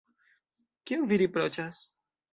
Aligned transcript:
Kion 0.91 1.05
vi 1.13 1.19
riproĉas? 1.25 1.87